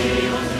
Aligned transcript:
He 0.00 0.30
was 0.30 0.59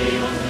Zion. 0.00 0.49